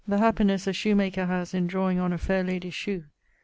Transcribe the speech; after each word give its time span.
happinesse 0.09 0.65
a 0.65 0.73
shoemaker 0.73 1.27
haz 1.27 1.53
in 1.53 1.67
drawing 1.67 1.99
on 1.99 2.11
a 2.11 2.17
fair 2.17 2.43
lady's 2.43 2.73
shoe.... 2.73 3.03